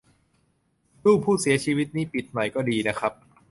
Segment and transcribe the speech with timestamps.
[1.05, 3.13] รูปผู้เสียชีวิตนี่ปิดหน่อยก็ดีนะครับ